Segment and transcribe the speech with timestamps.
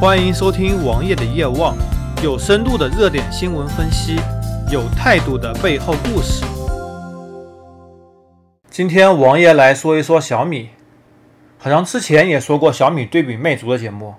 [0.00, 1.76] 欢迎收听王爷的夜望，
[2.22, 4.18] 有深度的热点新闻分析，
[4.72, 6.42] 有态度的背后故事。
[8.70, 10.70] 今天王爷来说一说小米，
[11.58, 14.14] 好像之前也说过小米对比魅族的节目，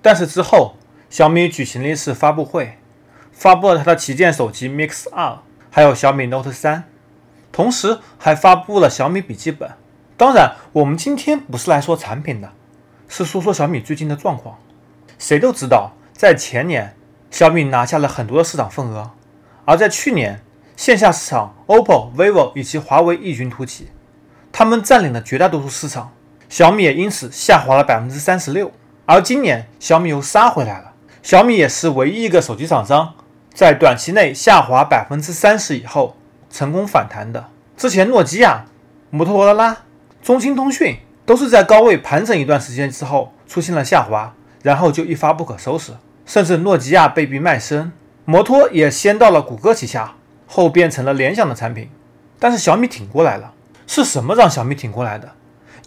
[0.00, 0.76] 但是之后
[1.10, 2.78] 小米举行了一次发布会，
[3.30, 5.40] 发布了它的旗舰手机 Mix 二，
[5.70, 6.84] 还有小米 Note 三，
[7.52, 9.72] 同时还发布了小米笔记本。
[10.16, 12.50] 当然，我们今天不是来说产品的，
[13.06, 14.56] 是说说小米最近的状况。
[15.18, 16.94] 谁都知道，在前年
[17.30, 19.10] 小米拿下了很多的市场份额，
[19.64, 20.40] 而在去年
[20.76, 23.88] 线下市场，OPPO、vivo 以及华为异军突起，
[24.52, 26.12] 他们占领了绝大多数市场，
[26.48, 28.72] 小米也因此下滑了百分之三十六。
[29.06, 33.14] 而今年小米又杀回来了，小米也是唯一一个手机厂商
[33.54, 36.16] 在短期内下滑百分之三十以后
[36.50, 37.48] 成功反弹的。
[37.76, 38.64] 之前诺基亚、
[39.10, 39.78] 摩托罗拉、
[40.22, 44.34] 中兴通讯都是在高位盘整一段时间之后出现了下滑。
[44.66, 45.92] 然后就一发不可收拾，
[46.24, 47.92] 甚至诺基亚被逼卖身，
[48.24, 50.14] 摩托也先到了谷歌旗下，
[50.48, 51.88] 后变成了联想的产品。
[52.40, 53.52] 但是小米挺过来了，
[53.86, 55.30] 是什么让小米挺过来的？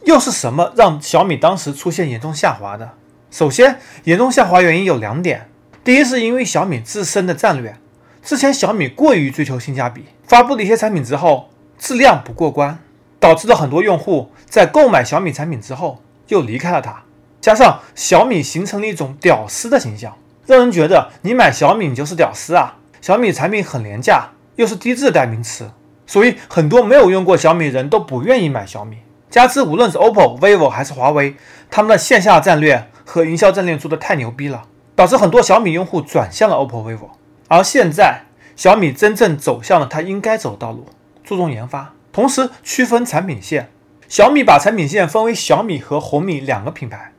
[0.05, 2.91] 又是什么让小米当时出现严重下滑的？
[3.29, 5.49] 首先，严重下滑原因有两点：
[5.83, 7.75] 第一，是因为小米自身的战略，
[8.23, 12.79] 之前小米过于追求性价比，发布了一些产品之后质量不过关，
[13.19, 17.03] 导致了很多用户在购买小米产品之后又离开了它。
[17.41, 22.75] 加上小米形成了一种屌丝的形象，让人觉得你买小米就是屌丝啊！
[23.01, 25.71] 小米产品很廉价，又是低质代名词，
[26.05, 28.97] 所以很多没有用过小米人都不愿意买小米。
[29.29, 31.35] 加之无论是 OPPO、vivo 还是华为，
[31.69, 34.63] 他们的线下战略和营销战略做的太牛逼了，
[34.95, 37.09] 导致很多小米用户转向了 OPPO、vivo。
[37.47, 38.23] 而现在
[38.55, 40.85] 小米真正走向了它应该走的道路，
[41.23, 43.69] 注重研发，同时区分产品线。
[44.07, 47.13] 小米把产品线分为小米和红米两个品牌。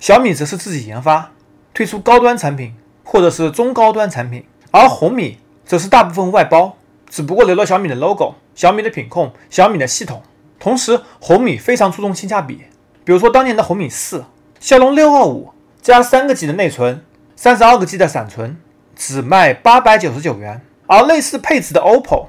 [0.00, 1.30] 小米则是自己研发，
[1.74, 6.78] 推出高端产品或者是中高端产品，而红米则是大部分外包，
[7.10, 10.22] 只不过留了小米的 logo、小米的品控、小米的系统。
[10.58, 12.62] 同时，红米非常注重性价比，
[13.04, 14.24] 比如说当年的红米四，
[14.58, 15.50] 骁龙六二五
[15.82, 17.04] 加三个 G 的内存，
[17.36, 18.58] 三十二个 G 的闪存，
[18.96, 22.28] 只卖八百九十九元，而类似配置的 OPPO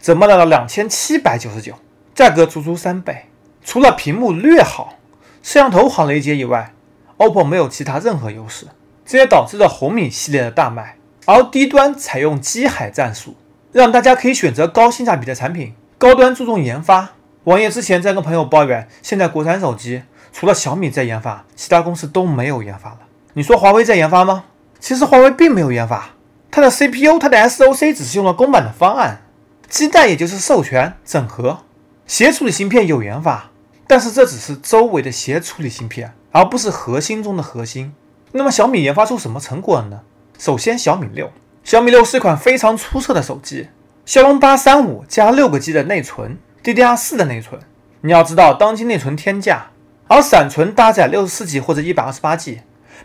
[0.00, 1.74] 则卖到了两千七百九十九，
[2.16, 3.26] 价格足足三倍。
[3.64, 4.94] 除了屏幕略好，
[5.40, 6.74] 摄像头好了一截以外
[7.18, 8.66] ，OPPO 没有其他任何优势，
[9.04, 10.96] 这也导致了红米系列的大卖。
[11.24, 13.36] 而低端采用机海战术，
[13.70, 17.10] 让大家可以选择高性价比的产品，高端注重研发。
[17.44, 20.02] 王爷之前在跟朋友抱怨，现在国产手机
[20.32, 22.98] 除了小米在研发，其他公司都没有研发了。
[23.34, 24.44] 你说华为在研发吗？
[24.80, 26.10] 其实华为并没有研发，
[26.50, 29.22] 它的 CPU、它的 SOC 只是用了公版的方案，
[29.68, 31.60] 基带也就是授权整合，
[32.06, 33.50] 协处理芯片有研发，
[33.86, 36.12] 但是这只是周围的协处理芯片。
[36.32, 37.94] 而不是核心中的核心。
[38.32, 40.00] 那么小米研发出什么成果了呢？
[40.38, 41.30] 首先，小米六，
[41.62, 43.68] 小米六是一款非常出色的手机，
[44.04, 47.60] 骁龙八三五加六个 G 的内存，DDR 四的内存。
[48.00, 49.70] 你要知道，当今内存天价，
[50.08, 52.62] 而闪存搭载六十四 G 或者一百二十八 G，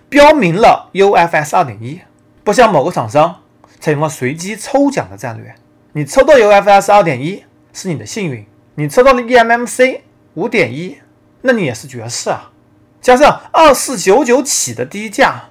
[0.10, 2.02] 标明了 UFS 二点一，
[2.44, 3.42] 不像某个厂商
[3.80, 5.54] 采用了随机抽奖的战略，
[5.92, 8.46] 你抽到 UFS 二点一是你的幸运，
[8.76, 10.00] 你抽到了 eMMC
[10.34, 10.98] 五点一，
[11.42, 12.52] 那你也是绝世啊。
[13.08, 15.46] 加上二四九九起的低价，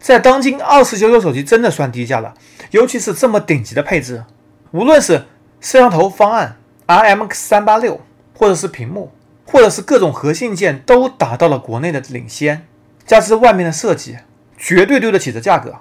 [0.00, 2.34] 在当今二四九九手机真的算低价了，
[2.72, 4.24] 尤其是这么顶级的配置，
[4.72, 5.24] 无论是
[5.60, 6.56] 摄像头方案
[6.88, 8.00] RMX 三八六，
[8.34, 9.12] 或者是屏幕，
[9.44, 12.66] 或者是各种核心件，都达到了国内的领先。
[13.06, 14.16] 加之外面的设计，
[14.58, 15.76] 绝对对得起这价格，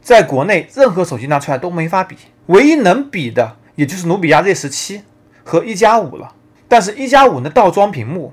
[0.00, 5.02] 在国内任何手机拿出来都没法比，唯一能比的也就是努比亚 Z 十七
[5.42, 6.34] 和一加五了。
[6.68, 8.32] 但是，一加五的倒装屏幕。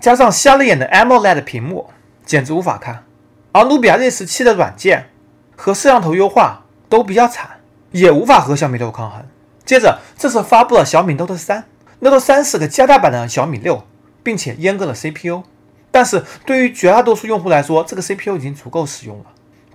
[0.00, 1.90] 加上瞎了眼的 AMOLED 屏幕，
[2.24, 3.04] 简直无法看。
[3.52, 5.10] 而努比亚 Z 十七的软件
[5.56, 7.60] 和摄像头优化都比较惨，
[7.90, 9.26] 也无法和小米六抗衡。
[9.64, 11.64] 接着，这次发布了小米 Note 三
[11.98, 13.84] ，Note 三是个加大版的小米六，
[14.22, 15.42] 并且阉割了 CPU。
[15.90, 19.24] 但是对于绝大多数用户来说，这个 CPU 已经足够使用了。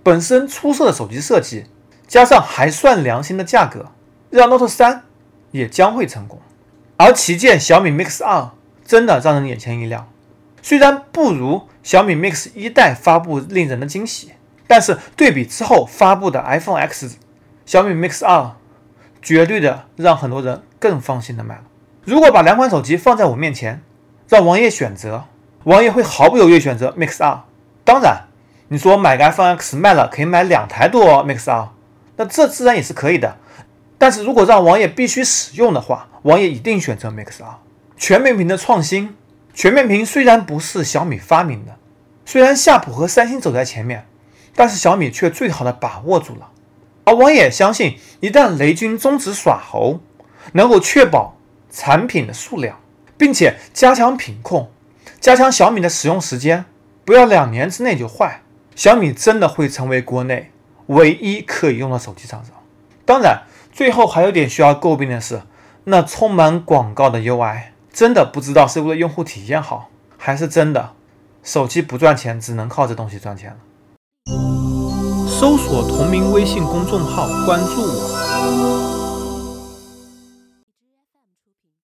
[0.01, 1.65] 本身出色的手机设计，
[2.07, 3.91] 加上还算良心的价格，
[4.29, 5.03] 让 Note 三
[5.51, 6.39] 也将会成功。
[6.97, 8.51] 而旗舰小米 Mix 二
[8.85, 10.07] 真的让人眼前一亮。
[10.63, 14.31] 虽然不如小米 Mix 一代发布令人的惊喜，
[14.65, 17.17] 但是对比之后发布的 iPhone X，
[17.65, 18.55] 小米 Mix 二
[19.21, 21.63] 绝对的让很多人更放心的买了。
[22.05, 23.81] 如果把两款手机放在我面前，
[24.29, 25.25] 让王爷选择，
[25.65, 27.41] 王爷会毫不犹豫选择 Mix 二。
[27.83, 28.27] 当然，
[28.69, 31.67] 你说买个 iPhone X 卖了可以买两台多 Mix 二，
[32.15, 33.35] 那这自然也是可以的。
[33.97, 37.59] 但是如果让王爷必须使用的话，王爷一定选择 Mix 二，
[37.97, 39.15] 全面屏的创新。
[39.53, 41.77] 全面屏虽然不是小米发明的，
[42.25, 44.07] 虽然夏普和三星走在前面，
[44.55, 46.49] 但是小米却最好的把握住了。
[47.05, 49.99] 而我也相信，一旦雷军终止耍猴，
[50.53, 51.35] 能够确保
[51.69, 52.79] 产品的数量，
[53.17, 54.71] 并且加强品控，
[55.19, 56.65] 加强小米的使用时间，
[57.05, 58.41] 不要两年之内就坏，
[58.75, 60.51] 小米真的会成为国内
[60.87, 62.55] 唯一可以用的手机厂商。
[63.05, 65.41] 当然，最后还有点需要诟病的是，
[65.83, 70.93] 那充满广告的 UI，真的不知道是为了用户体验好，还是真的
[71.43, 73.57] 手机不赚钱，只能靠这东西赚钱了。
[75.29, 78.92] 搜索同名微信公众号，关注我。